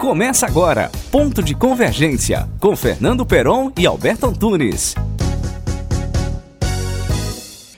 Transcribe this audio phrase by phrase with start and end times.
[0.00, 4.94] Começa agora, Ponto de Convergência, com Fernando Peron e Alberto Antunes.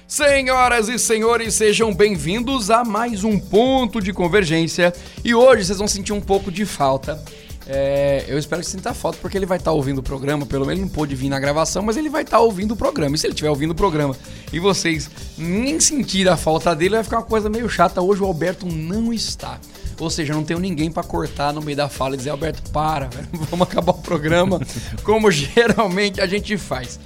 [0.06, 4.94] Senhoras e senhores, sejam bem-vindos a mais um Ponto de Convergência.
[5.24, 7.20] E hoje vocês vão sentir um pouco de falta.
[7.66, 10.46] É, eu espero que sinta falta, porque ele vai estar tá ouvindo o programa.
[10.46, 12.76] Pelo menos ele não pôde vir na gravação, mas ele vai estar tá ouvindo o
[12.76, 13.16] programa.
[13.16, 14.16] E se ele estiver ouvindo o programa
[14.52, 18.00] e vocês nem sentir a falta dele, vai ficar uma coisa meio chata.
[18.00, 19.58] Hoje o Alberto não está.
[20.02, 23.08] Ou seja, não tenho ninguém para cortar no meio da fala e dizer, Alberto, para,
[23.32, 24.60] vamos acabar o programa
[25.04, 26.98] como geralmente a gente faz.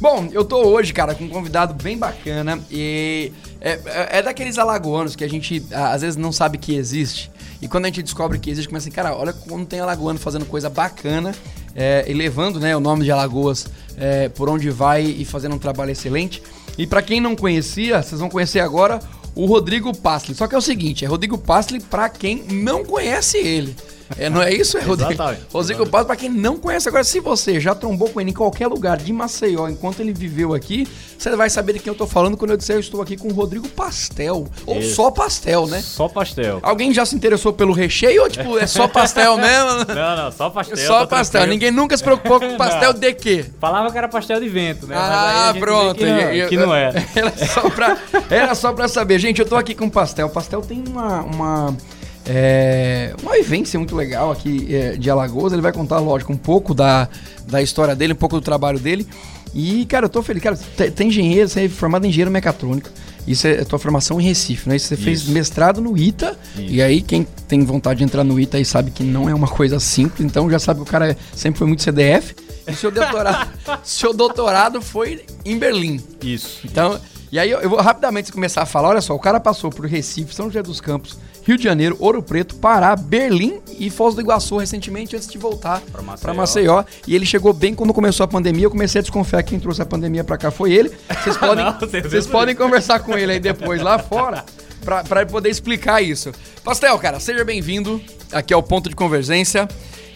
[0.00, 4.58] Bom, eu tô hoje, cara, com um convidado bem bacana e é, é, é daqueles
[4.58, 7.30] alagoanos que a gente às vezes não sabe que existe.
[7.60, 10.44] E quando a gente descobre que existe, começa assim, cara, olha como tem alagoano fazendo
[10.44, 11.32] coisa bacana
[11.76, 15.58] é, e levando né, o nome de Alagoas é, por onde vai e fazendo um
[15.58, 16.42] trabalho excelente.
[16.76, 18.98] E para quem não conhecia, vocês vão conhecer agora
[19.34, 20.34] o Rodrigo Passli.
[20.34, 23.74] Só que é o seguinte, é Rodrigo Passli para quem não conhece ele.
[24.18, 24.78] É, não é isso?
[24.78, 26.88] É Rodrigo, Rodrigo Paz, pra quem não conhece.
[26.88, 30.54] Agora, se você já trombou com ele em qualquer lugar de Maceió, enquanto ele viveu
[30.54, 30.86] aqui,
[31.18, 33.28] você vai saber de quem eu tô falando quando eu disser eu estou aqui com
[33.28, 34.46] o Rodrigo Pastel.
[34.66, 34.94] Ou isso.
[34.94, 35.80] só pastel, né?
[35.80, 36.58] Só pastel.
[36.62, 39.94] Alguém já se interessou pelo recheio ou, tipo, é só pastel mesmo?
[39.94, 40.76] Não, não, só pastel.
[40.76, 41.46] Só pastel.
[41.46, 43.46] Ninguém nunca se preocupou com pastel de quê?
[43.60, 44.94] Falava que era pastel de vento, né?
[44.98, 45.98] Ah, pronto.
[45.98, 47.02] Que não, que não era.
[47.14, 47.98] Era só, pra,
[48.30, 49.18] era só pra saber.
[49.18, 50.28] Gente, eu tô aqui com pastel.
[50.28, 51.20] Pastel tem uma...
[51.22, 51.76] uma
[52.26, 55.52] é, uma vivência muito legal aqui é, de Alagoas.
[55.52, 57.08] Ele vai contar, lógico, um pouco da,
[57.46, 59.06] da história dele, um pouco do trabalho dele.
[59.54, 60.42] E, cara, eu tô feliz.
[60.42, 60.56] Cara,
[60.94, 62.88] tem engenheiro, você é formado em engenheiro mecatrônico.
[63.26, 64.78] Isso é a tua formação em Recife, né?
[64.78, 65.02] Você Isso.
[65.02, 66.36] fez mestrado no ITA.
[66.56, 66.64] Isso.
[66.72, 69.46] E aí, quem tem vontade de entrar no ITA aí sabe que não é uma
[69.46, 70.24] coisa simples.
[70.24, 72.34] Então, já sabe que o cara sempre foi muito CDF.
[72.66, 73.50] E seu doutorado,
[73.84, 76.00] seu doutorado foi em Berlim.
[76.22, 76.60] Isso.
[76.64, 77.02] Então, isso.
[77.30, 78.88] e aí eu, eu vou rapidamente começar a falar.
[78.88, 82.22] Olha só, o cara passou por Recife, São José dos Campos, Rio de Janeiro, Ouro
[82.22, 86.34] Preto, Pará, Berlim e Foz do Iguaçu recentemente antes de voltar para Maceió.
[86.34, 86.84] Maceió.
[87.06, 88.64] E ele chegou bem quando começou a pandemia.
[88.64, 90.90] Eu comecei a desconfiar que quem trouxe a pandemia para cá foi ele.
[91.22, 94.44] Vocês podem, Não, vocês podem conversar com ele aí depois lá fora
[94.84, 96.32] para poder explicar isso.
[96.64, 98.00] Pastel, cara, seja bem-vindo
[98.32, 99.68] aqui ao Ponto de Convergência.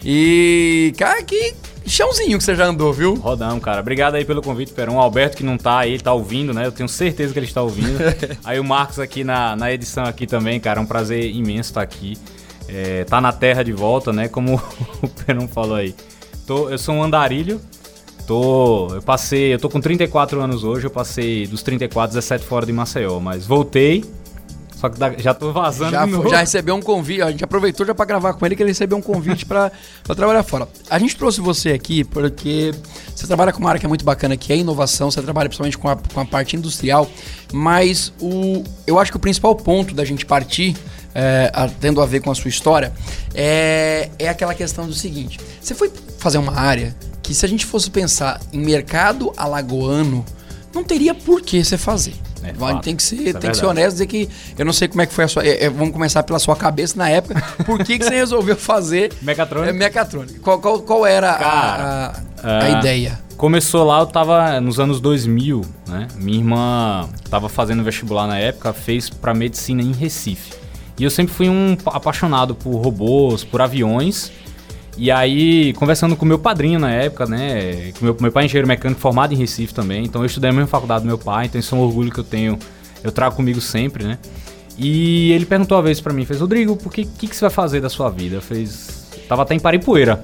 [0.03, 1.53] E, cara, que
[1.89, 3.15] chãozinho que você já andou, viu?
[3.15, 3.81] Rodão, cara.
[3.81, 4.95] Obrigado aí pelo convite, Perão.
[4.95, 6.65] O Alberto que não tá aí, tá ouvindo, né?
[6.65, 7.97] Eu tenho certeza que ele está ouvindo.
[8.43, 10.79] aí o Marcos aqui na, na edição aqui também, cara.
[10.79, 12.17] É um prazer imenso estar aqui.
[12.67, 14.27] É, tá na terra de volta, né?
[14.27, 14.55] Como
[15.01, 15.95] o Perão falou aí.
[16.45, 17.61] Tô, eu sou um andarilho.
[18.25, 22.65] Tô, eu passei, eu tô com 34 anos hoje, eu passei dos 34, 17 fora
[22.65, 24.03] de Maceió, mas voltei
[24.79, 28.05] só que já tô vazando já, já recebeu um convite, a gente aproveitou já para
[28.05, 29.71] gravar com ele que ele recebeu um convite para
[30.15, 30.67] trabalhar fora.
[30.87, 32.71] A gente trouxe você aqui porque
[33.15, 35.79] você trabalha com uma área que é muito bacana, que é inovação, você trabalha principalmente
[35.79, 37.09] com a, com a parte industrial,
[37.51, 40.77] mas o, eu acho que o principal ponto da gente partir,
[41.15, 41.51] é,
[41.81, 42.93] tendo a ver com a sua história,
[43.33, 47.65] é, é aquela questão do seguinte: você foi fazer uma área que, se a gente
[47.65, 50.23] fosse pensar em mercado alagoano,
[50.71, 52.13] não teria por que você fazer.
[52.47, 54.87] É, Vai, tem que ser, é tem que ser honesto dizer que eu não sei
[54.87, 55.45] como é que foi a sua.
[55.45, 57.41] É, é, vamos começar pela sua cabeça na época.
[57.65, 59.71] Por que, que você resolveu fazer mecatrônica?
[59.71, 60.39] É, mecatrônica.
[60.39, 62.13] Qual, qual, qual era Cara,
[62.43, 63.19] a, a, a é, ideia?
[63.35, 66.07] Começou lá, eu tava nos anos 2000, né?
[66.15, 70.53] Minha irmã tava fazendo vestibular na época, fez para medicina em Recife.
[70.97, 74.31] E eu sempre fui um apaixonado por robôs, por aviões.
[74.97, 77.93] E aí, conversando com meu padrinho na época, né?
[78.01, 80.67] Meu, meu pai é engenheiro mecânico formado em Recife também, então eu estudei na mesma
[80.67, 82.57] faculdade do meu pai, então isso é um orgulho que eu tenho,
[83.03, 84.17] eu trago comigo sempre, né?
[84.77, 87.49] E ele perguntou uma vez para mim, fez, Rodrigo, por que, que, que você vai
[87.49, 88.35] fazer da sua vida?
[88.35, 89.07] Eu fez.
[89.27, 90.23] Tava até em Paripueira.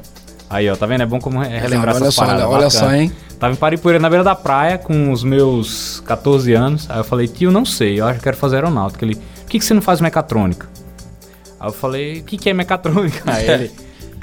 [0.49, 1.01] Aí, ó, tá vendo?
[1.01, 2.45] É bom como relembrar olha essas só, paradas.
[2.45, 3.11] Olha só, hein?
[3.39, 6.89] Tava em Paripueira, na beira da praia, com os meus 14 anos.
[6.89, 9.03] Aí eu falei, tio, não sei, eu acho que quero fazer aeronáutica.
[9.03, 10.67] Ele, por que, que você não faz mecatrônica?
[11.59, 13.23] Aí eu falei, o que, que é mecatrônica?
[13.31, 13.71] Aí ele,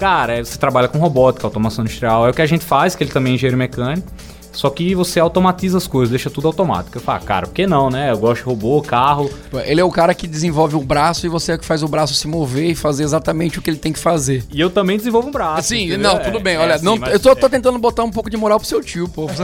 [0.00, 3.10] Cara, você trabalha com robótica, automação industrial, é o que a gente faz, que ele
[3.10, 4.10] também é engenheiro mecânico.
[4.50, 6.96] Só que você automatiza as coisas, deixa tudo automático.
[6.96, 8.10] Eu falo, cara, por que não, né?
[8.10, 9.30] Eu gosto de robô, carro.
[9.64, 12.14] Ele é o cara que desenvolve o braço e você é que faz o braço
[12.14, 14.42] se mover e fazer exatamente o que ele tem que fazer.
[14.50, 15.68] E eu também desenvolvo um braço.
[15.68, 16.56] Sim, não, tudo bem.
[16.56, 17.50] É, Olha, é assim, não, eu tô, tô, é.
[17.50, 19.26] tentando botar um pouco de moral pro seu tio, pô.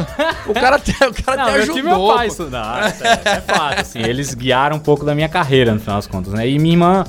[0.48, 1.82] O cara, te, o cara não, te ajudou.
[1.82, 3.98] Meu pai, isso, não, é, é fato, assim.
[4.00, 6.48] Eles guiaram um pouco da minha carreira, no final das contas, né?
[6.48, 7.04] E minha irmã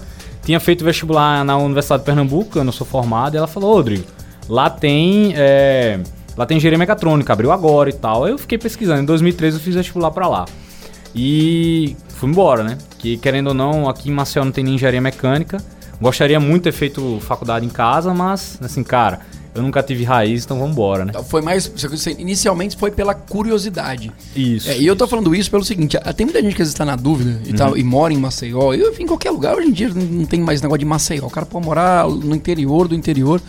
[0.47, 4.05] tinha feito vestibular na Universidade de Pernambuco, eu não sou formado, e ela falou, Rodrigo,
[4.47, 5.33] lá tem.
[5.35, 5.99] É,
[6.37, 8.25] lá tem engenharia mecatrônica, abriu agora e tal.
[8.25, 9.01] Eu fiquei pesquisando.
[9.01, 10.45] Em 2013 eu fiz vestibular para lá.
[11.13, 12.77] E fui embora, né?
[12.97, 15.57] Que querendo ou não, aqui em Maceió não tem nem engenharia mecânica.
[15.99, 19.19] Gostaria muito de ter feito faculdade em casa, mas assim, cara,
[19.57, 21.11] eu nunca tive raiz, então vamos embora, né?
[21.27, 21.69] Foi mais.
[22.17, 24.11] Inicialmente foi pela curiosidade.
[24.35, 24.69] Isso.
[24.69, 26.85] É, e eu tô falando isso pelo seguinte: tem muita gente que às vezes tá
[26.85, 27.55] na dúvida e, Uhum.
[27.55, 28.73] tá- e mora em Maceió.
[28.73, 31.25] Eu em qualquer lugar, hoje em dia não- tem mais negócio de Maceió.
[31.25, 33.41] O cara pode morar no interior do interior.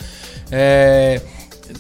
[0.51, 1.21] É.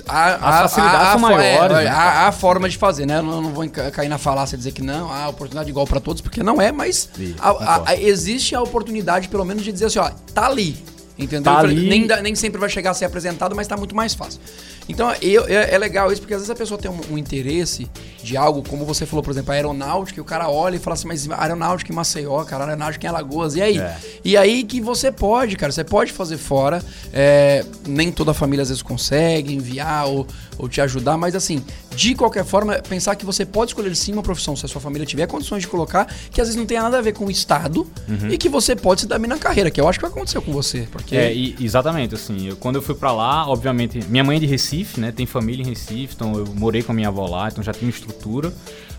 [0.06, 3.18] A, As facilidades são fo- maiores, é, há, há forma de fazer, né?
[3.18, 5.98] Eu não, não vou cair na falácia de dizer que não, há oportunidade igual pra
[5.98, 9.72] todos, porque não é, mas Sim, a- a- a- existe a oportunidade, pelo menos, de
[9.72, 10.76] dizer assim, ó, tá ali.
[11.18, 11.42] Entendeu?
[11.52, 11.88] Tá ali.
[11.88, 14.40] Nem, nem sempre vai chegar a ser apresentado, mas tá muito mais fácil.
[14.88, 17.88] Então, eu- é, é legal isso, porque às vezes a pessoa tem um, um interesse
[18.28, 20.94] de algo, como você falou, por exemplo, a aeronáutica, e o cara olha e fala
[20.94, 23.78] assim, mas aeronáutica em Maceió, cara, aeronáutica em Alagoas, e aí?
[23.78, 23.96] É.
[24.24, 26.82] E aí que você pode, cara, você pode fazer fora.
[27.12, 30.26] é, nem toda a família às vezes consegue enviar ou,
[30.58, 31.64] ou te ajudar, mas assim,
[31.96, 35.06] de qualquer forma, pensar que você pode escolher sim uma profissão, se a sua família
[35.06, 37.86] tiver condições de colocar, que às vezes não tenha nada a ver com o Estado
[38.08, 38.28] Uhum.
[38.30, 40.40] e que você pode se dar bem na carreira, que eu acho que vai acontecer
[40.42, 40.86] com você.
[40.92, 44.40] Porque É, e- exatamente, assim, eu- quando eu fui pra lá, obviamente, minha mãe é
[44.40, 47.48] de Recife, né, tem família em Recife, então eu morei com a minha avó lá,
[47.48, 48.17] então já tinha estrutura,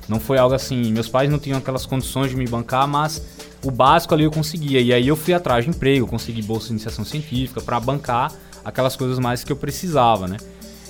[0.07, 3.21] não foi algo assim, meus pais não tinham aquelas condições de me bancar, mas
[3.63, 6.73] o básico ali eu conseguia, e aí eu fui atrás de emprego, consegui bolsa de
[6.73, 8.31] iniciação científica pra bancar
[8.65, 10.37] aquelas coisas mais que eu precisava, né.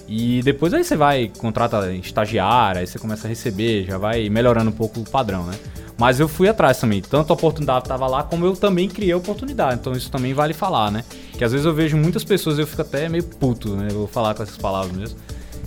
[0.08, 4.70] E depois aí você vai, contrata estagiário, aí você começa a receber, já vai melhorando
[4.72, 5.54] um pouco o padrão, né?
[6.00, 9.18] Mas eu fui atrás também, tanto a oportunidade estava lá, como eu também criei a
[9.18, 11.04] oportunidade, então isso também vale falar, né?
[11.34, 13.90] Que às vezes eu vejo muitas pessoas eu fico até meio puto, né?
[13.92, 15.20] Eu vou falar com essas palavras mesmo.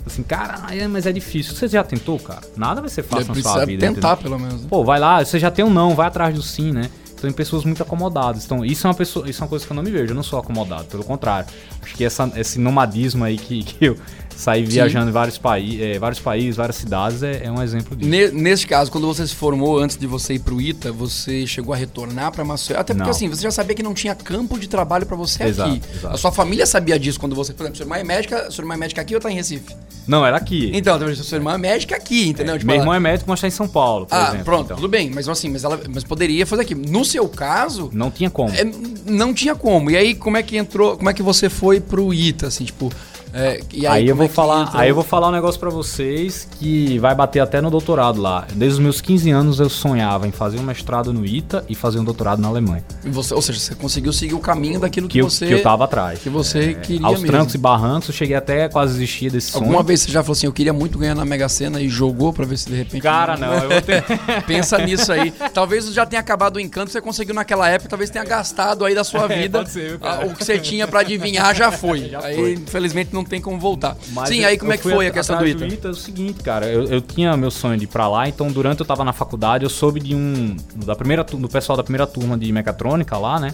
[0.05, 1.55] Assim, cara, mas é difícil.
[1.55, 2.41] Você já tentou, cara?
[2.57, 3.87] Nada vai ser fácil na precisa sua vida.
[3.87, 4.31] tentar, entendeu?
[4.31, 4.61] pelo menos.
[4.61, 4.67] né?
[4.69, 6.89] Pô, vai lá, você já tem um não, vai atrás do sim, né?
[7.05, 8.43] Então, tem pessoas muito acomodadas.
[8.43, 10.11] Então, isso é uma pessoa, isso é uma coisa que eu não me vejo.
[10.11, 11.47] Eu não sou acomodado, pelo contrário.
[11.81, 13.97] Acho que essa, esse nomadismo aí que, que eu
[14.35, 18.09] saí viajando em vários, paí eh, vários países, várias cidades, é, é um exemplo disso.
[18.09, 21.73] Ne- Neste caso, quando você se formou antes de você ir pro ITA, você chegou
[21.73, 22.79] a retornar pra Maceió?
[22.79, 23.11] Até porque Não.
[23.11, 25.81] assim, você já sabia que não tinha campo de trabalho pra você Exato, aqui.
[25.95, 26.13] exato.
[26.13, 28.73] A sua família sabia disso quando você, por exemplo, sua irmã é médica, sua irmã
[28.73, 29.75] é médica aqui ou tá em Recife?
[30.07, 30.69] Não, era aqui.
[30.73, 32.55] Então, sua irmã é médica aqui, entendeu?
[32.55, 34.43] Tipo, Meu ela- irmão é médico, mas tá em São Paulo, por Ah, exemplo.
[34.45, 34.75] pronto, então.
[34.77, 36.75] tudo bem, mas assim, mas ela mas poderia fazer aqui.
[36.75, 38.49] No seu caso, Não tinha como.
[38.53, 38.65] é,
[39.05, 39.89] não tinha como.
[39.89, 42.91] E aí, como é que entrou, como é que você foi pro ITA, assim, tipo...
[43.33, 46.47] é, e Aí, eu vou é falar, aí eu vou falar um negócio pra vocês
[46.59, 48.45] que vai bater até no doutorado lá.
[48.53, 51.99] Desde os meus 15 anos eu sonhava em fazer um mestrado no ITA e fazer
[51.99, 52.83] um doutorado na Alemanha.
[53.03, 55.47] E você- ou seja, você conseguiu seguir o caminho daquilo que, Que eu, você...
[55.47, 56.19] que eu tava atrás.
[56.19, 57.27] que você queria Aos mesmo.
[57.35, 59.63] trancos e barrancos, eu cheguei até quase desistir desse sonho.
[59.65, 62.31] Alguma vez você já falou assim, eu queria muito ganhar na Mega Sena e jogou
[62.33, 63.01] pra ver se de repente...
[63.01, 64.03] Cara, não, eu vou ter...
[64.45, 65.31] Pensa nisso aí.
[65.53, 69.03] Talvez já tenha acabado o encanto, você conseguiu naquela época, talvez tenha gastado aí da
[69.03, 69.59] sua É, vida.
[69.59, 70.25] pode ser, cara?
[70.27, 72.09] O que você tinha pra adivinhar já foi.
[72.13, 72.53] Já aí, foi.
[72.53, 73.95] infelizmente, não tem como voltar.
[74.13, 75.87] Mas Sim, eu- aí como é que foi a at- questão do atrás Ita?
[75.87, 78.79] É o seguinte, cara, eu, eu tinha meu sonho de ir pra lá, então durante
[78.79, 80.55] eu tava na faculdade, eu soube de um.
[80.85, 83.53] Da primeira, do pessoal da primeira turma de mecatrônica lá, né?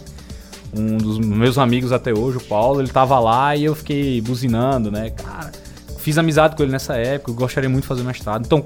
[0.73, 4.91] Um dos meus amigos até hoje, o Paulo, ele tava lá e eu fiquei buzinando,
[4.91, 5.09] né?
[5.09, 5.51] Cara,
[5.97, 8.45] fiz amizade com ele nessa época, eu gostaria muito de fazer mestrado.
[8.45, 8.63] Então,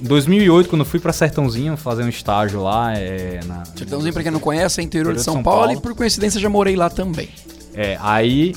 [0.00, 4.22] em 2008, quando eu fui pra Sertãozinho fazer um estágio lá, é, na, Sertãozinho, pra
[4.22, 5.78] quem não conhece, é interior de Interior de São, São Paulo, Paulo.
[5.78, 7.30] e por coincidência já morei lá também.
[7.74, 8.54] É, aí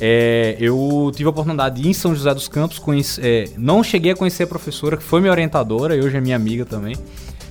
[0.00, 3.82] é, eu tive a oportunidade de ir em São José dos Campos, conhece- é, não
[3.82, 6.96] cheguei a conhecer a professora, que foi minha orientadora, e hoje é minha amiga também,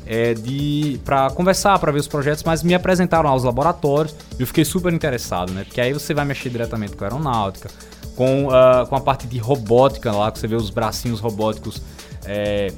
[0.06, 4.48] é, de para conversar, para ver os projetos, mas me apresentaram aos laboratórios e eu
[4.48, 5.64] fiquei super interessado, né?
[5.64, 7.70] Porque aí você vai mexer diretamente com a aeronáutica,
[8.16, 11.82] com, ah, com a parte de robótica lá, que você vê os bracinhos robóticos.
[12.26, 12.72] é,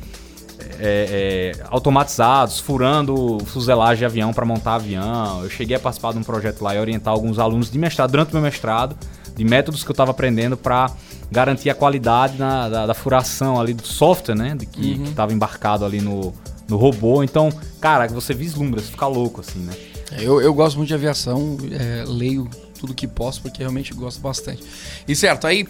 [0.79, 5.43] é, é, automatizados, furando fuselagem de avião para montar avião.
[5.43, 8.29] Eu cheguei a participar de um projeto lá e orientar alguns alunos de mestrado durante
[8.29, 8.95] o meu mestrado,
[9.35, 10.89] de métodos que eu estava aprendendo para
[11.31, 15.83] garantir a qualidade na- da, da furação ali do software, né, de que estava embarcado
[15.85, 16.33] ali no,
[16.67, 17.23] no robô.
[17.23, 19.73] Então, cara, você vislumbra, você fica louco assim, né?
[20.11, 22.47] É, Eu, eu gosto muito de aviação, é, leio
[22.79, 24.61] tudo que posso, porque realmente gosto bastante.
[25.07, 25.65] E certo, aí,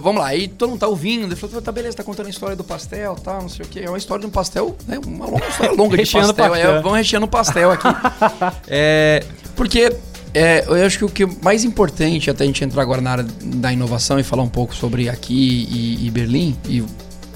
[0.00, 2.54] vamos lá, aí todo mundo tá ouvindo, ele falou, tá beleza, tá contando a história
[2.54, 3.80] do pastel, tá, não sei o quê.
[3.80, 6.70] É uma história de um pastel, né, uma longa história longa de pastel, pastel.
[6.76, 7.88] É, vamos recheando o pastel aqui.
[8.68, 9.24] é,
[9.56, 9.96] porque
[10.34, 13.10] é, eu acho que o que é mais importante, até a gente entrar agora na
[13.12, 16.84] área da inovação e falar um pouco sobre aqui e, e Berlim, e,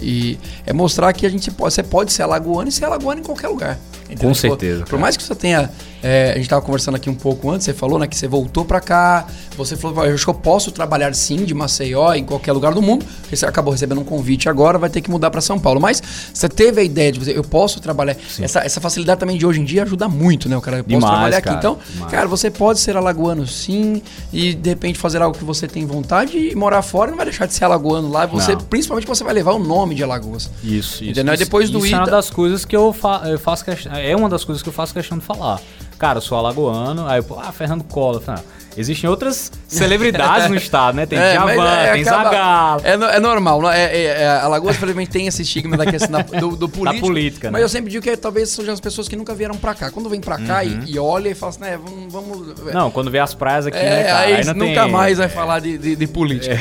[0.01, 3.25] e é mostrar que a gente pode, você pode ser alagoano e ser alagoano em
[3.25, 3.79] qualquer lugar.
[4.05, 4.29] entendeu?
[4.29, 5.01] Com Tipo, certeza, Por cara.
[5.03, 5.71] mais que você tenha.
[6.03, 8.65] É, a gente tava conversando aqui um pouco antes, você falou, né, que você voltou
[8.65, 9.27] pra cá,
[9.57, 12.81] você falou, eu acho que eu posso trabalhar sim de Maceió em qualquer lugar do
[12.83, 15.81] mundo, porque você acabou recebendo um convite agora, vai ter que mudar pra São Paulo.
[15.81, 16.03] Mas
[16.33, 18.17] você teve a ideia de eu posso trabalhar.
[18.41, 20.57] Essa, essa facilidade também de hoje em dia ajuda muito, né?
[20.57, 21.67] O cara, eu posso Demais, trabalhar cara, aqui.
[21.67, 22.11] Então, demais.
[22.13, 24.03] cara, você pode ser alagoano sim,
[24.33, 27.47] e de repente fazer algo que você tem vontade e morar fora não vai deixar
[27.47, 28.27] de ser alagoano lá.
[28.27, 28.61] Você, Não.
[28.63, 30.51] principalmente você vai levar o nome de Alagoas.
[30.63, 31.05] Isso, isso.
[31.05, 31.35] Entendeu?
[31.35, 33.93] Isso- depois do isso é uma Ita- das coisas que eu, fa eu faço questão.
[33.95, 35.61] É uma das coisas que eu faço questão de falar.
[35.99, 38.21] Cara, eu sou alagoano, aí eu, ah, Fernando Collor.
[38.23, 41.05] Falei, ah, Existem outras celebridades no estado, né?
[41.05, 42.83] Tem É, Djavan, mas é, tem acaba- Zagalo.
[42.85, 43.61] É, é normal.
[43.63, 47.05] não- É, é, é, Alagoas, infelizmente, tem esse estigma da questão da- do, do político.
[47.07, 47.65] política, Mas né?
[47.65, 49.91] eu sempre digo que talvez sejam as pessoas que nunca vieram pra cá.
[49.91, 52.13] Quando vem pra cá e, e olha e fala assim, né, vamos...
[52.13, 54.19] vamos Não, quando vê as praias aqui, É, né, cara?
[54.27, 56.55] aí, não nunca tem- mais vai falar de, de, de política.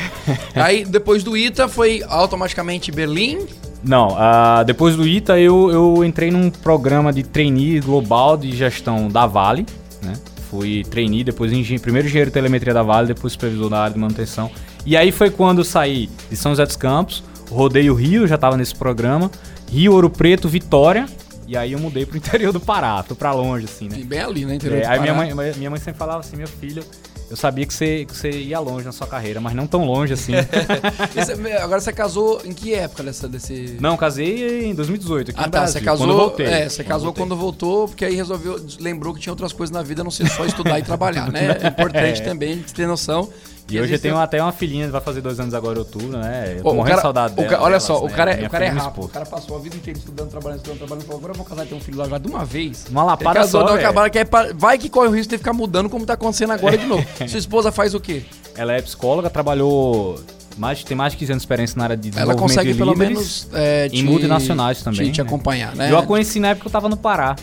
[0.56, 0.60] É.
[0.60, 3.46] Aí, depois do ITA, foi automaticamente Berlim.
[3.82, 9.08] Não, ah, depois do ITA eu, eu entrei num programa de trainee global de gestão
[9.08, 9.64] da Vale,
[10.02, 10.14] né?
[10.50, 13.98] Fui trainee, depois engen primeiro engenheiro de telemetria da Vale, depois supervisor da área de
[14.00, 14.50] manutenção.
[14.84, 18.36] E aí foi quando eu saí de São José dos Campos, rodei o Rio, já
[18.38, 19.30] tava nesse programa,
[19.70, 21.06] Rio, Ouro Preto, Vitória,
[21.46, 23.98] e aí eu mudei pro interior do Pará, fui pra longe assim, né?
[24.04, 24.56] Bem ali, né?
[24.56, 25.34] Interior É, do aí minha Pará.
[25.34, 26.82] mãe, minha mãe sempre falava assim, meu filho,
[27.30, 30.12] eu sabia que você, que você ia longe na sua carreira, mas não tão longe
[30.12, 30.32] assim.
[31.14, 33.76] Você- agora você casou em que época dessa, desse...
[33.80, 36.06] não, casei em 2018 aqui Ah no tá, Brasil, você casou.
[36.06, 36.46] quando voltei.
[36.46, 37.22] É, você Quando casou voltei.
[37.24, 40.44] quando voltou, porque aí resolveu, lembrou que tinha outras coisas na vida, não ser só
[40.46, 41.56] estudar e trabalhar, né?
[41.62, 42.24] É importante É.
[42.24, 43.28] também ter noção.
[43.70, 46.54] E hoje eu tenho até uma filhinha, vai fazer dois anos agora em outubro, né?
[46.58, 47.48] Eu tô morrendo de saudade o dela.
[47.48, 48.12] ca- olha só, o né?
[48.14, 49.04] cara, é- o cara é filha e meu rápido.
[49.04, 51.04] O cara passou a vida inteira estudando, trabalhando, estudando, trabalhando.
[51.04, 52.86] Falou, agora eu vou casar e ter um filho lá de uma vez.
[52.90, 55.52] Uma lapada casou, só, acabaram, que é pra- vai que corre o risco de ficar
[55.52, 57.04] mudando como tá acontecendo agora de novo.
[57.28, 58.22] Sua esposa faz o quê?
[58.56, 60.18] Ela é psicóloga, trabalhou...
[60.56, 62.78] Mais, tem mais de 15 anos de experiência na área de Ela desenvolvimento consegue de
[62.78, 65.26] pelo menos é, em multinacionais também, Te, te né?
[65.28, 65.88] acompanhar, né?
[65.92, 67.36] Eu a conheci na época que eu tava no Pará.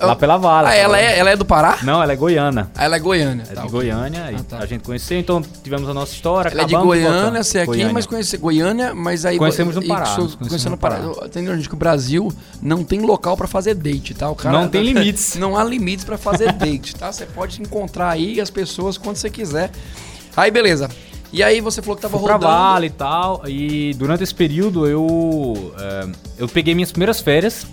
[0.00, 0.68] Lá pela Vale.
[0.68, 1.78] Ah, ela é, ela é do Pará?
[1.82, 2.70] Não, ela é goiana.
[2.74, 3.42] Ah, Ela é goiana.
[3.42, 3.70] É tá, de ok.
[3.70, 4.58] Goiânia, Ah, tá.
[4.58, 6.50] a gente conheceu, então tivemos a nossa história.
[6.50, 7.92] Ela é de Goiânia, você é aqui, Goiânia.
[7.94, 9.38] mas conhece Goiânia, mas aí...
[9.38, 11.00] Conhecemos no Pará, conhecemos Conhecendo no Pará.
[11.24, 11.68] Entendeu, gente?
[11.68, 12.32] Que o Brasil
[12.62, 14.28] não tem local pra fazer date, tá?
[14.30, 15.36] O cara Não tem limites.
[15.36, 17.10] Não há limites pra fazer date, tá?
[17.12, 19.70] Você pode encontrar aí as pessoas quando você quiser.
[20.36, 20.88] Aí, beleza.
[21.32, 22.52] E aí você falou que tava Fui pra rodando...
[22.52, 23.42] Vale e tal.
[23.46, 27.64] E durante esse período eu, é, eu peguei minhas primeiras férias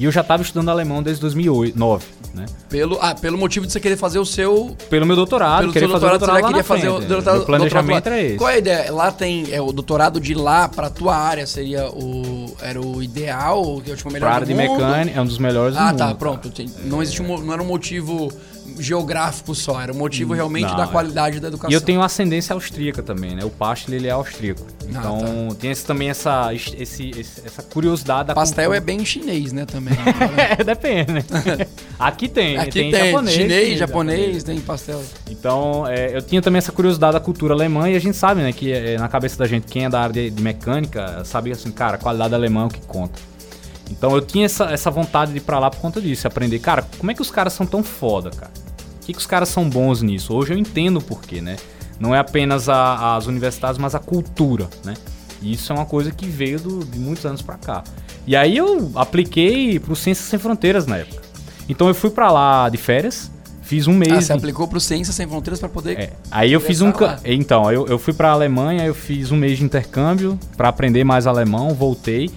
[0.00, 2.46] e eu já tava estudando alemão desde 2009, né?
[2.70, 4.74] Pelo, ah, pelo motivo de você querer fazer o seu...
[4.88, 7.08] Pelo meu doutorado, Pelo querer fazer o doutorado, queria fazer o frente.
[7.08, 8.36] doutorado, Meu planejamento doutorado esse.
[8.36, 8.92] Qual é a ideia?
[8.92, 13.62] Lá tem é, o doutorado de lá pra tua área seria o era o ideal,
[13.76, 15.92] o que eu tipo, o melhor Pra área de mecânica, é um dos melhores Ah,
[15.92, 16.48] tá, pronto.
[16.50, 18.32] Tem- Não existe um, não era um motivo
[18.78, 20.86] geográfico só, era um motivo realmente não, da é.
[20.86, 21.70] qualidade da educação.
[21.70, 23.44] E eu tenho ascendência austríaca também, né?
[23.44, 24.62] O Pastel, ele é austríaco.
[24.82, 28.80] Ah, Então, tem esse, também essa, esse, esse- essa curiosidade da pastel é cultura.
[28.96, 29.94] bem chinês, né, também.
[30.58, 31.24] É, depende, né?
[31.98, 33.36] Aqui tem, Aqui tem, tem, japonês.
[33.36, 35.02] chinês, tem japonês, tem pastel.
[35.30, 38.52] Então, é, eu tinha também essa curiosidade da cultura alemã e a gente sabe, né,
[38.52, 41.70] que é, na cabeça da gente, quem é da área de, de mecânica, sabia assim,
[41.70, 43.20] cara, a qualidade alemã é o que conta.
[43.90, 46.86] Então eu tinha essa, essa vontade de ir pra lá por conta disso, aprender, cara,
[46.98, 48.52] como é que os caras são tão foda, cara?
[49.10, 50.32] Que, que os caras são bons nisso?
[50.34, 51.56] Hoje eu entendo o porquê, né?
[51.98, 54.94] Não é apenas a- as universidades, mas a cultura, né?
[55.42, 57.82] E isso é uma coisa que veio do- de muitos anos pra cá.
[58.26, 61.20] E aí eu apliquei pro Ciências Sem Fronteiras na época.
[61.68, 63.30] Então eu fui pra lá de férias,
[63.62, 64.12] fiz um mês.
[64.12, 65.98] Ah, você de- aplicou pro Ciências Sem Fronteiras pra poder...
[65.98, 66.92] é, Aí eu fiz um.
[66.92, 71.02] Ca- Então, eu, eu fui pra Alemanha, eu fiz um mês de intercâmbio pra aprender
[71.04, 72.30] mais alemão, voltei.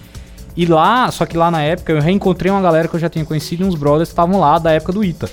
[0.56, 3.24] E lá, só que lá na época eu reencontrei uma galera que eu já tinha
[3.24, 5.28] conhecido e uns brothers que estavam lá da época do ITA.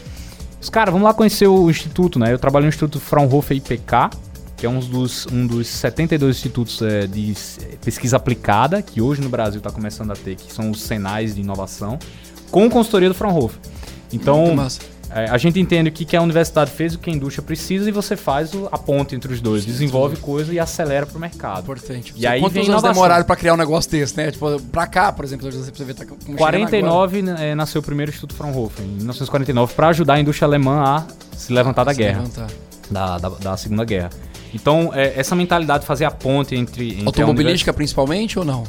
[0.61, 2.31] Os vamos lá conhecer o instituto, né?
[2.31, 4.11] Eu trabalho no Instituto Fraunhofer IPK,
[4.55, 7.33] que é um dos, um dos 72 institutos é, de
[7.83, 11.41] pesquisa aplicada, que hoje no Brasil está começando a ter, que são os Senais de
[11.41, 11.97] inovação,
[12.51, 13.57] com consultoria do Fraunhofer.
[14.13, 14.55] Então.
[15.13, 17.87] É, a gente entende o que, que a universidade fez, o que a indústria precisa
[17.89, 21.61] e você faz o- a ponte entre os dois, desenvolve coisa e acelera pro mercado.
[21.61, 22.13] Importante.
[22.15, 24.31] E aí Quantos vem anos demoraram pra criar um negócio desse, né?
[24.31, 26.51] Tipo, pra cá, por exemplo, você vê, tá como chegando agora.
[26.51, 31.05] 49 né, nasceu o primeiro Instituto Fraunhofer, em 1949, para ajudar a indústria alemã a
[31.37, 32.47] se levantar da Se guerra, levantar.
[32.89, 34.09] da, da, da Segunda Guerra.
[34.53, 38.63] Então, é, essa mentalidade de fazer a ponte entre, entre a Automobilística principalmente ou não?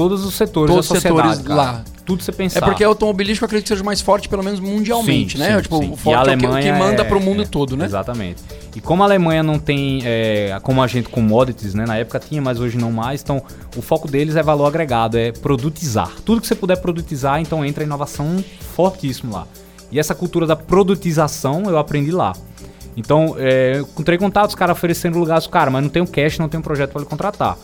[0.00, 1.72] Todos os setores Todos da os sociedade, setores cara.
[1.72, 1.84] lá.
[2.04, 2.60] Tudo você pensar.
[2.60, 5.56] É porque a automobilística eu acredito que seja mais forte, pelo menos mundialmente, Sim, né?
[5.56, 5.90] sim, tipo, sim.
[5.90, 7.76] o E forte a é o que, o Alemanha manda é- pro mundo é, todo,
[7.76, 7.84] né?
[7.84, 8.42] Exatamente.
[8.74, 11.84] E como a Alemanha não tem, é, como a gente, commodities, né?
[11.84, 13.20] Na época tinha, mas hoje não mais.
[13.22, 13.42] Então,
[13.76, 16.10] o foco deles é valor agregado, é produtizar.
[16.24, 18.42] Tudo que você puder produtizar, então entra inovação
[18.74, 19.46] fortíssimo lá.
[19.92, 22.32] E essa cultura da produtização eu aprendi lá.
[22.96, 26.38] Então, é, eu encontrei contatos, os caras oferecendo lugares, cara, mas não tem um cash,
[26.38, 27.56] não tem um projeto para lhe contratar.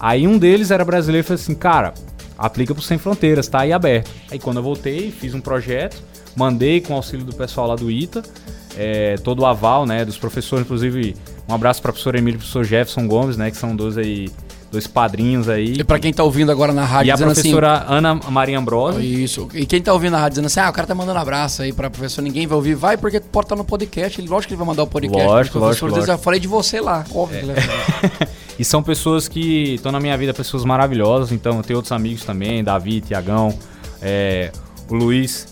[0.00, 1.92] Aí um deles era brasileiro e falou assim, cara,
[2.38, 4.10] aplica pro Sem Fronteiras, tá aí aberto.
[4.30, 6.02] Aí quando eu voltei, fiz um projeto,
[6.34, 8.22] mandei com o auxílio do pessoal lá do ITA,
[8.78, 11.14] é, todo o aval, né, dos professores, inclusive
[11.46, 14.30] um abraço para professor Emílio e professor Jefferson Gomes, né, que são dois aí,
[14.72, 15.74] dois padrinhos aí.
[15.74, 17.24] E pra quem tá ouvindo agora na rádio E a assim...
[17.24, 19.02] professora Ana Maria Ambrosa.
[19.02, 19.48] Isso.
[19.52, 21.74] E quem tá ouvindo na rádio dizendo assim, ah, o cara tá mandando abraço aí
[21.74, 22.74] pra professor, ninguém vai ouvir.
[22.74, 24.18] Vai, porque pode estar no podcast.
[24.18, 25.26] Ele, lógico que ele vai mandar o podcast.
[25.26, 26.10] Lógico, lógico, lógico.
[26.10, 27.04] Eu falei de você lá.
[27.12, 28.28] Óbvio fazer.
[28.60, 31.32] E são pessoas que estão na minha vida, pessoas maravilhosas.
[31.32, 33.58] Então, tenho outros amigos também, Davi, Tiagão,
[34.02, 34.52] é,
[34.86, 35.48] o Luiz.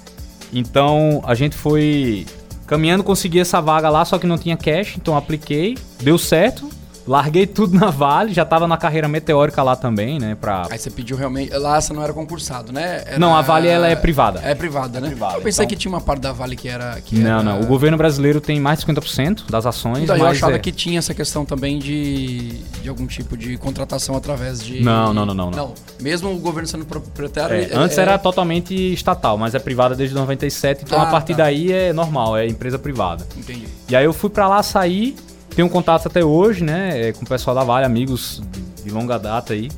[0.52, 2.26] Então, a gente foi
[2.68, 6.68] Caminhando consegui essa vaga lá, só que não tinha cash, então apliquei, deu certo.
[7.08, 10.36] Larguei tudo na Vale, já tava na carreira meteórica lá também, né?
[10.38, 10.66] Pra...
[10.70, 11.50] Aí você pediu realmente.
[11.56, 13.02] Lá você não era concursado, né?
[13.06, 13.18] Era...
[13.18, 14.40] Não, a Vale ela é privada.
[14.44, 15.06] É privada, né?
[15.08, 17.00] É privada, eu pensei então- que tinha uma parte da Vale que era.
[17.00, 17.60] Que Não, era- não.
[17.60, 20.98] O governo brasileiro tem mais de 50% das ações, Então, eu achava é- que tinha
[20.98, 24.80] essa questão também de, de algum tipo de contratação através de.
[24.82, 25.58] Não, não, não, não, não.
[25.68, 27.56] Não, mesmo o governo sendo proprietário.
[27.56, 31.34] É, antes é- era totalmente estatal, mas é privada desde 97, então Ah, a partir
[31.34, 31.44] tá.
[31.44, 33.26] daí é normal, é empresa privada.
[33.36, 33.66] Entendi.
[33.88, 35.16] E aí eu fui pra lá sair,
[35.58, 38.40] tenho contato até hoje, né, é, com o pessoal da Vale, amigos
[38.84, 39.68] de- longa data aí.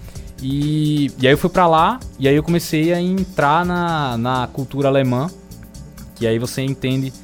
[0.43, 4.47] E, e aí eu fui pra lá, e aí eu comecei a entrar na, na
[4.53, 5.31] cultura alemã,
[6.17, 7.15] que aí você entende.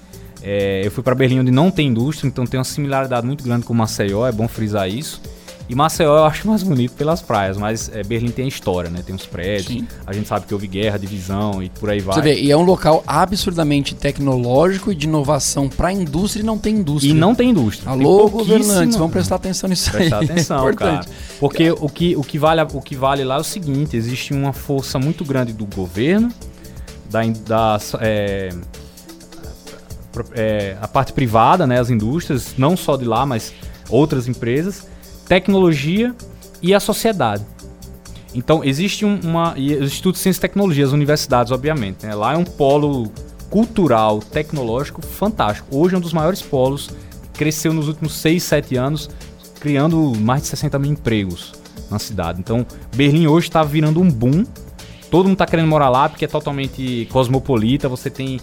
[0.42, 3.66] é, eu fui pra Berlim onde não tem indústria, então tem uma similaridade muito grande
[3.66, 5.20] com Maceió, é bom frisar isso.
[5.68, 9.02] E Maceió eu acho mais bonito pelas praias, mas é, Berlim tem a história, né?
[9.04, 9.88] Tem os prédios, Sim.
[10.06, 12.14] a gente sabe que houve guerra, divisão e por aí vai.
[12.14, 16.56] Você vê, e é um local absurdamente tecnológico e de inovação pra indústria e não
[16.56, 17.10] tem indústria.
[17.10, 17.90] E não tem indústria.
[17.90, 19.96] Tem Alô, pouquíssimo- governantes, vamos prestar atenção nisso aí.
[20.08, 21.06] Prestar atenção, Importante.
[21.08, 21.18] cara.
[21.40, 24.32] Porque o que, o, que vale, a- o que vale lá é o seguinte: existe
[24.32, 26.28] uma força muito grande do governo,
[27.10, 28.50] da, da é,
[30.34, 33.52] é, a parte privada, né, as indústrias, não só de lá, mas
[33.90, 34.86] outras empresas,
[35.28, 36.14] tecnologia
[36.62, 37.44] e a sociedade.
[38.34, 39.54] Então, existe um- uma.
[39.56, 42.04] E os institutos de ciência e tecnologia, as universidades, obviamente.
[42.04, 42.14] né?
[42.14, 43.10] Lá é um polo
[43.48, 45.68] cultural, tecnológico fantástico.
[45.70, 46.90] Hoje é um dos maiores polos.
[47.32, 49.08] Cresceu nos últimos 6, 7 anos,
[49.60, 51.54] criando mais de 60 mil empregos
[51.90, 52.40] na cidade.
[52.40, 54.44] Então, Berlim hoje está virando um boom.
[55.10, 57.88] Todo mundo está querendo morar lá porque é totalmente cosmopolita.
[57.88, 58.40] Você tem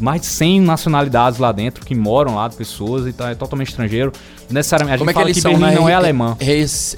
[0.00, 4.12] mais de 100 nacionalidades lá dentro que moram lá, pessoas, então é totalmente estrangeiro.
[4.50, 6.36] Necessariamente, a Como gente é que fala eles que são Berlim na não é alemã.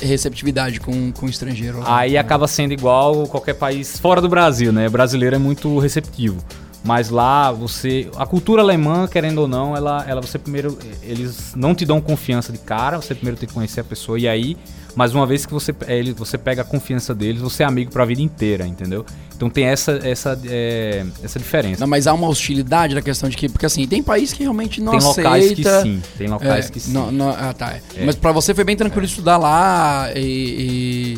[0.01, 1.81] receptividade com, com estrangeiro?
[1.81, 1.99] lá?
[1.99, 4.89] Aí acaba sendo igual qualquer país fora do Brasil, né?
[4.89, 6.39] O brasileiro é muito receptivo.
[6.85, 8.11] Mas lá você.
[8.17, 10.79] A cultura alemã, querendo ou não, ela, ela você primeiro.
[11.03, 14.19] Eles não te dão confiança de cara, você primeiro tem que conhecer a pessoa.
[14.19, 14.55] E aí,
[14.95, 17.91] mas uma vez que você, é, ele, você pega a confiança deles, você é amigo
[17.91, 19.05] pra vida inteira, entendeu?
[19.35, 21.81] Então tem essa, essa, é, essa diferença.
[21.81, 23.49] Não, mas há uma hostilidade da questão de que.
[23.49, 25.23] Porque assim, tem país que realmente não tem aceita.
[25.23, 26.03] locais que sim.
[26.19, 26.93] Tem locais É, que sim.
[26.93, 27.77] não- não- ah, tá.
[28.05, 30.21] Mas pra você foi bem tranquilo estudar lá e.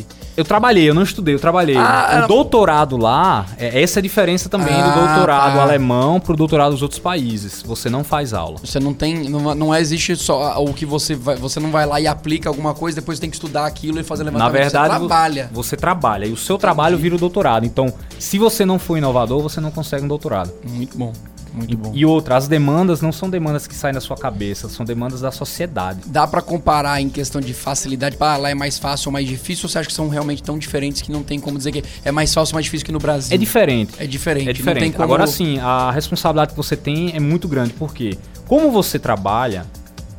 [0.01, 1.75] e- Eu trabalhei, eu não estudei, eu trabalhei.
[1.75, 5.61] Ah, o doutorado lá, é essa é a diferença também Ah, do doutorado tá.
[5.63, 7.63] alemão pro doutorado dos outros países.
[7.63, 8.57] Você não faz aula.
[8.63, 9.27] Você não tem.
[9.27, 11.35] Não, não existe só o que você vai.
[11.37, 14.23] Você não vai lá e aplica alguma coisa, depois tem que estudar aquilo e fazer
[14.25, 14.61] Na levantamento.
[14.61, 15.49] verdade, você vo- trabalha.
[15.51, 17.65] você trabalha e o seu trabalho vira o doutorado.
[17.65, 20.51] Então, se você não for inovador, você não consegue um doutorado.
[20.63, 21.13] Muito bom.
[21.57, 21.91] Muito bom.
[21.93, 25.31] E outra, as demandas não são demandas que saem da sua cabeça, são demandas da
[25.31, 25.99] sociedade.
[26.05, 28.15] Dá pra comparar em questão de facilidade?
[28.15, 29.65] Para lá é mais fácil ou mais difícil?
[29.65, 32.11] Ou você acha que são realmente tão diferentes que não tem como dizer que é
[32.11, 33.33] mais fácil ou mais difícil que no Brasil?
[33.33, 33.93] É diferente.
[33.99, 34.43] É diferente.
[34.43, 34.83] É Não diferente.
[34.83, 35.03] tem como...
[35.03, 39.65] Agora sim, a responsabilidade que você tem é muito grande, porque como você trabalha,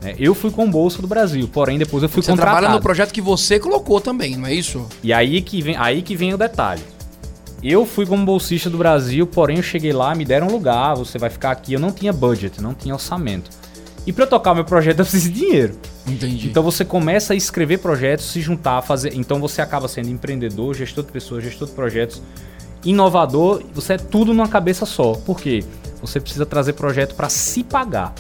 [0.00, 2.58] né, eu fui com bolsa do Brasil, porém depois eu fui Você contratado.
[2.58, 4.86] trabalha no projeto que você colocou também, não é isso?
[5.02, 6.82] E aí que vem, aí que vem o detalhe.
[7.62, 11.18] Eu fui como bolsista do Brasil, porém eu cheguei lá, me deram um lugar, você
[11.18, 11.72] vai ficar aqui.
[11.72, 13.50] Eu não tinha budget, não tinha orçamento.
[14.06, 15.74] E para eu tocar meu projeto eu preciso de dinheiro.
[16.06, 16.48] Entendi.
[16.48, 19.12] Então você começa a escrever projetos, se juntar, fazer.
[19.14, 22.22] Então você acaba sendo empreendedor, gestor de pessoas, gestor de projetos,
[22.84, 23.62] inovador.
[23.74, 25.12] Você é tudo numa cabeça só.
[25.12, 25.64] Por quê?
[26.00, 28.14] Você precisa trazer projeto para se pagar.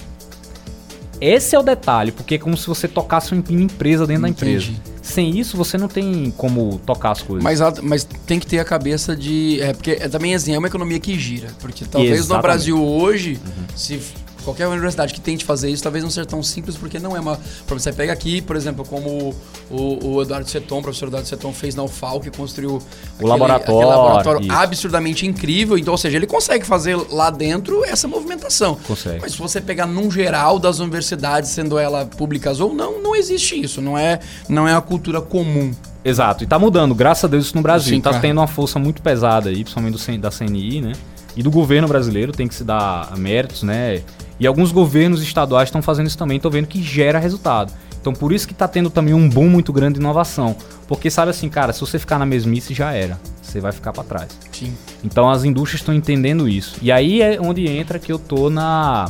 [1.20, 4.70] Esse é o detalhe, porque é como se você tocasse uma empresa dentro da Entendi.
[4.72, 4.98] empresa.
[5.02, 7.42] Sem isso, você não tem como tocar as coisas.
[7.42, 9.60] Mas, mas tem que ter a cabeça de.
[9.60, 11.48] É, porque é, também assim, é uma economia que gira.
[11.60, 12.42] Porque talvez no Exatamente.
[12.42, 13.38] Brasil hoje,
[13.74, 14.12] se f-
[14.48, 17.38] qualquer universidade que tente fazer isso, talvez não seja tão simples, porque não é uma.
[17.66, 19.34] Você pega aqui, por exemplo, como
[19.70, 22.80] o, o Eduardo Seton, o professor Eduardo Seton fez na UFAL, que construiu
[23.20, 24.52] laboratório, laboratório isso.
[24.52, 25.76] absurdamente incrível.
[25.76, 28.76] Então, ou seja, ele consegue fazer lá dentro essa movimentação.
[28.86, 29.20] Consegue.
[29.20, 33.60] Mas se você pegar num geral das universidades, sendo ela públicas ou não, não existe
[33.60, 33.82] isso.
[33.82, 35.74] Não é, não é a cultura comum.
[36.04, 37.94] Exato, e tá mudando, graças a Deus, isso no Brasil.
[37.94, 38.22] Sim, tá cara.
[38.22, 40.92] tendo uma força muito pesada aí, principalmente do, da CNI, né?
[41.38, 44.02] E do governo brasileiro, tem que se dar méritos, né?
[44.40, 47.72] E alguns governos estaduais estão fazendo isso também, estão vendo que gera resultado.
[48.00, 50.56] Então por isso que tá tendo também um boom muito grande de inovação.
[50.88, 53.20] Porque sabe assim, cara, se você ficar na mesmice, já era.
[53.40, 54.36] Você vai ficar para trás.
[54.50, 54.74] Sim.
[55.04, 56.76] Então as indústrias estão entendendo isso.
[56.82, 59.08] E aí é onde entra que eu tô na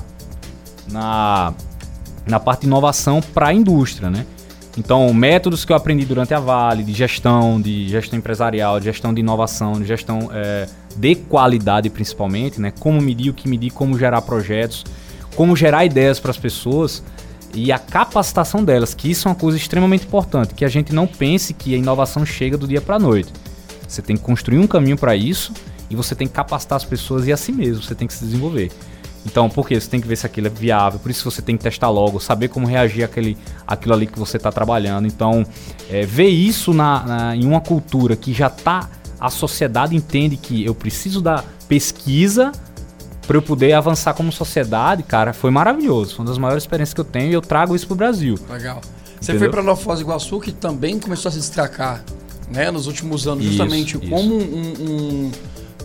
[0.93, 1.55] na
[2.27, 4.27] na parte de inovação para a indústria, né?
[4.79, 9.12] Então, métodos que eu aprendi durante a Vale, de gestão, de gestão empresarial, de gestão
[9.12, 12.73] de inovação, de gestão é, de qualidade principalmente, né?
[12.79, 14.85] Como medir, o que medir, como gerar projetos,
[15.35, 17.03] como gerar ideias para as pessoas
[17.53, 21.09] e a capacitação delas, que isso é uma coisa extremamente importante, que a gente não
[21.09, 23.33] pense que a inovação chega do dia para a noite.
[23.88, 25.53] Você tem que construir um caminho para isso
[25.91, 28.25] e você tem que capacitar as pessoas e a si mesmo, você tem que se
[28.25, 28.71] desenvolver.
[29.31, 29.79] Então, por quê?
[29.79, 32.19] Você tem que ver se aquilo é viável, por isso você tem que testar logo,
[32.19, 33.37] saber como reagir àquele,
[33.67, 35.07] àquilo ali que você está trabalhando.
[35.07, 35.45] Então,
[35.91, 38.88] é, ver isso na, na, em uma cultura que já está,
[39.21, 42.53] a sociedade entende que eu preciso da pesquisa
[43.27, 46.17] para eu poder avançar como sociedade, cara, foi maravilhoso.
[46.17, 48.38] Foi uma das maiores experiências que eu tenho e eu trago isso pro Brasil.
[48.49, 48.81] Legal.
[49.21, 49.41] Você Entendeu?
[49.41, 52.03] foi para Nova Foz do Iguaçu, que também começou a se destacar
[52.51, 54.09] né, nos últimos anos, isso, justamente isso.
[54.09, 55.31] como um, um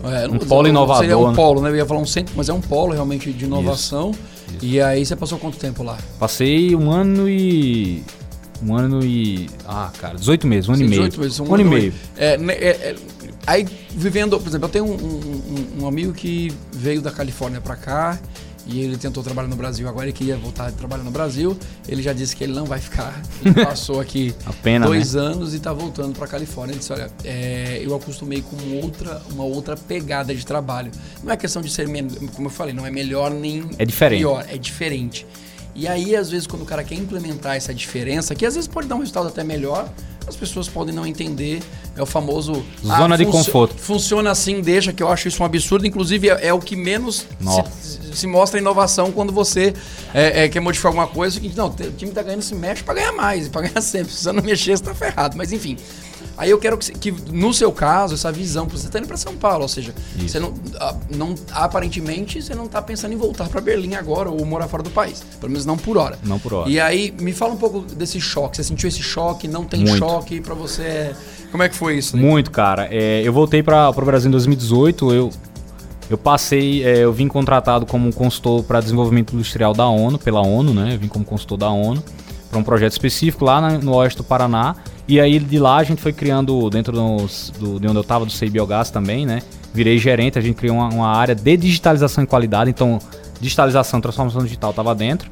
[0.03, 1.01] é, um polo inovador.
[1.01, 1.35] Seria um né?
[1.35, 1.69] polo, né?
[1.69, 4.11] Eu ia falar um centro, mas é um polo realmente de inovação.
[4.11, 4.65] Isso, isso.
[4.65, 5.97] E aí você passou quanto tempo lá?
[6.19, 8.03] Passei um ano e.
[8.61, 9.49] Um ano e.
[9.65, 11.09] Ah, cara, 18 meses, um Sim, ano e meio.
[11.09, 11.93] 18 meses, um, um ano, ano, e meio.
[12.17, 12.95] É, né, é, é,
[13.47, 17.75] aí vivendo, por exemplo, eu tenho um, um, um amigo que veio da Califórnia para
[17.75, 18.19] cá
[18.65, 21.57] e ele tentou trabalhar no Brasil, agora ele queria voltar a trabalhar no Brasil.
[21.87, 23.21] Ele já disse que ele não vai ficar.
[23.43, 25.21] Ele passou aqui pena, dois né?
[25.21, 26.73] anos e está voltando para Califórnia.
[26.73, 30.91] Ele disse: Olha, é, eu acostumei com outra, uma outra pegada de trabalho.
[31.23, 31.87] Não é questão de ser,
[32.33, 34.19] como eu falei, não é melhor nem é diferente.
[34.19, 35.27] pior, é diferente.
[35.75, 38.87] E aí, às vezes, quando o cara quer implementar essa diferença, que às vezes pode
[38.87, 39.91] dar um resultado até melhor,
[40.27, 41.61] as pessoas podem não entender.
[41.95, 42.65] É o famoso.
[42.83, 43.75] Zona ah, de conforto.
[43.75, 45.85] Funciona assim, deixa, que eu acho isso um absurdo.
[45.85, 49.73] Inclusive, é, é o que menos se, se, mostra inovação quando você
[50.13, 51.39] é, é, quer modificar alguma coisa.
[51.39, 54.11] Que, não, o time tá ganhando, se mexe para ganhar mais, para ganhar sempre.
[54.11, 55.37] Se você não mexer, você tá ferrado.
[55.37, 55.77] Mas enfim.
[56.37, 59.35] Aí eu quero que, que, no seu caso, essa visão, você está indo para São
[59.35, 60.29] Paulo, ou seja, Isso.
[60.29, 64.43] você não, ah, não, aparentemente você não está pensando em voltar para Berlim agora ou
[64.45, 66.17] morar fora do país, pelo menos não por hora.
[66.23, 66.69] Não por hora.
[66.69, 68.57] E aí me fala um pouco desse choque.
[68.57, 69.47] Você sentiu esse choque?
[69.47, 69.97] Não tem Muito.
[69.97, 71.15] choque para você?
[71.51, 72.17] Como é que foi isso?
[72.17, 72.23] Né?
[72.23, 72.87] Muito, cara.
[72.89, 75.13] É, eu voltei para o Brasil em 2018.
[75.13, 75.29] Eu
[76.09, 80.73] eu passei, é, eu vim contratado como consultor para desenvolvimento industrial da ONU, pela ONU,
[80.73, 80.93] né?
[80.93, 82.03] Eu vim como consultor da ONU
[82.49, 84.75] para um projeto específico lá no oeste do Paraná.
[85.07, 88.31] E aí de lá a gente foi criando, dentro do, de onde eu estava, do
[88.31, 89.41] CI Biogás também, né?
[89.73, 92.99] Virei gerente, a gente criou uma, uma área de digitalização e qualidade, então
[93.39, 95.29] digitalização, transformação digital estava dentro.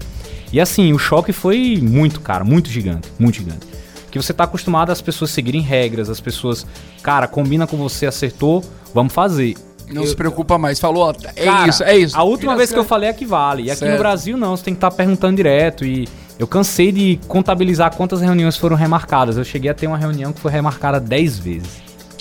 [0.52, 3.66] E assim, o choque foi muito, cara, muito gigante, muito gigante.
[4.04, 6.68] Porque você está acostumado às pessoas seguirem regras, as pessoas,
[7.02, 8.62] cara, combina com você, acertou,
[8.94, 9.56] vamos fazer.
[9.88, 10.80] Não eu, se preocupa mais.
[10.80, 12.18] Falou, é cara, isso, é isso.
[12.18, 13.64] A última vez que eu falei é que vale.
[13.64, 13.94] E aqui certo.
[13.94, 16.08] no Brasil não, você tem que estar tá perguntando direto e
[16.42, 19.38] eu cansei de contabilizar quantas reuniões foram remarcadas.
[19.38, 21.70] Eu cheguei a ter uma reunião que foi remarcada 10 vezes.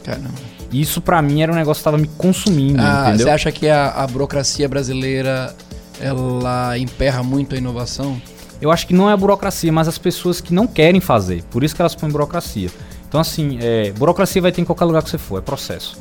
[0.05, 0.35] Caramba.
[0.71, 3.25] Isso para mim era um negócio que estava me consumindo, ah, entendeu?
[3.25, 5.57] Você acha que a, a burocracia brasileira
[5.99, 8.21] ela emperra muito a inovação?
[8.61, 11.43] Eu acho que não é a burocracia, mas as pessoas que não querem fazer.
[11.45, 12.69] Por isso que elas põem burocracia.
[13.09, 15.97] Então, assim, é, burocracia vai ter em qualquer lugar que você for, é processo.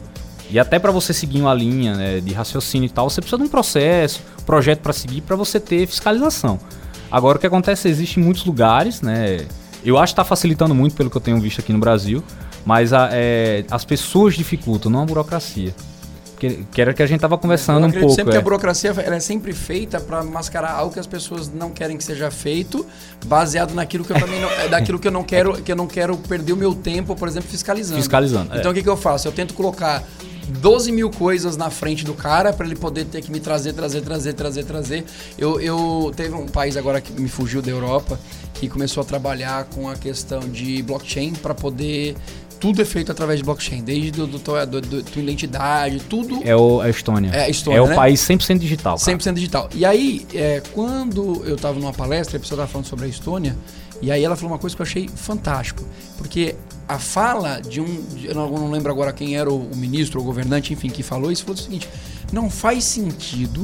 [0.52, 3.48] E até para você seguir uma linha né, de raciocínio e tal, você precisa de
[3.48, 6.60] um processo, projeto para seguir, para você ter fiscalização.
[7.12, 9.46] Agora o que acontece, existe em muitos lugares, né?
[9.84, 12.24] Eu acho que está facilitando muito pelo que eu tenho visto aqui no Brasil,
[12.66, 15.74] mas a, é, as pessoas dificultam, não a burocracia.
[16.38, 18.16] Que, que era que a gente estava conversando um pouco.
[18.16, 18.32] sempre é.
[18.34, 21.98] que a burocracia ela é sempre feita para mascarar algo que as pessoas não querem
[21.98, 22.86] que seja feito,
[23.26, 25.86] baseado naquilo que eu também não, é daquilo que eu não quero, que eu não
[25.86, 27.98] quero perder o meu tempo, por exemplo, fiscalizando.
[27.98, 28.56] Fiscalizando.
[28.56, 28.72] Então é.
[28.72, 29.28] o que, que eu faço?
[29.28, 30.02] Eu tento colocar
[30.50, 34.02] 12 mil coisas na frente do cara para ele poder ter que me trazer, trazer,
[34.02, 35.06] trazer, trazer, trazer.
[35.38, 38.20] Eu, eu teve um país agora que me fugiu da Europa
[38.54, 42.16] que começou a trabalhar com a questão de blockchain para poder
[42.60, 46.42] tudo é feito através de blockchain, desde do, do, do, do tua identidade, tudo.
[46.44, 47.32] É o, a Estônia.
[47.32, 47.78] É a Estônia.
[47.78, 47.96] É o né?
[47.96, 48.98] país 100% digital.
[48.98, 49.18] Cara.
[49.18, 49.70] 100% digital.
[49.74, 53.56] E aí, é, quando eu estava numa palestra, a pessoa estava falando sobre a Estônia,
[54.02, 55.84] e aí ela falou uma coisa que eu achei fantástico,
[56.18, 56.56] porque
[56.90, 60.90] a fala de um, eu não lembro agora quem era o, ministro ou governante, enfim,
[60.90, 61.88] que falou isso, falou o seguinte:
[62.34, 63.64] não faz sentido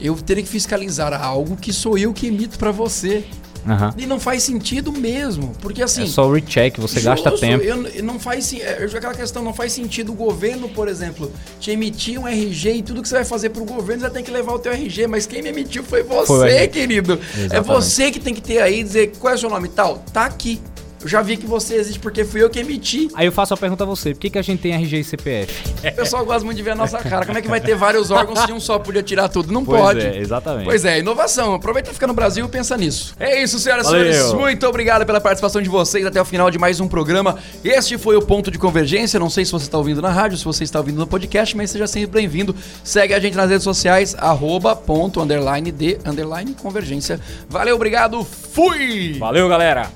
[0.00, 3.24] eu ter que fiscalizar algo que sou eu que emito para você.
[3.66, 3.90] Uhum.
[3.98, 5.52] E não faz sentido mesmo.
[5.60, 6.04] Porque assim.
[6.04, 7.62] É só o recheck, você justo, gasta tempo.
[7.62, 12.18] Eu, não faz é, aquela questão, não faz sentido o governo, por exemplo, te emitir
[12.18, 14.58] um RG e tudo que você vai fazer pro governo, você tem que levar o
[14.58, 15.06] teu RG.
[15.06, 17.12] Mas quem me emitiu foi você, foi querido.
[17.12, 17.54] Exatamente.
[17.54, 19.98] É você que tem que ter aí, dizer qual é o seu nome tal.
[20.12, 20.60] Tá aqui.
[21.00, 23.08] Eu já vi que você existe porque fui eu que emiti.
[23.14, 25.04] Aí eu faço a pergunta a você: por que, que a gente tem RG e
[25.04, 25.68] CPF?
[25.78, 27.24] O pessoal gosta muito de ver a nossa cara.
[27.24, 29.52] Como é que vai ter vários órgãos se um só podia tirar tudo?
[29.52, 30.00] Não pois pode.
[30.00, 30.64] É, exatamente.
[30.64, 31.54] Pois é, inovação.
[31.54, 33.14] Aproveita e fica no Brasil e pensa nisso.
[33.18, 34.32] É isso, senhoras e senhores.
[34.32, 37.38] Muito obrigado pela participação de vocês até o final de mais um programa.
[37.64, 39.20] Este foi o Ponto de Convergência.
[39.20, 41.70] Não sei se você está ouvindo na rádio, se você está ouvindo no podcast, mas
[41.70, 42.54] seja sempre bem-vindo.
[42.82, 47.20] Segue a gente nas redes sociais, arroba ponto, underline de, underline convergência.
[47.48, 48.24] Valeu, obrigado.
[48.24, 49.16] Fui!
[49.18, 49.90] Valeu, galera!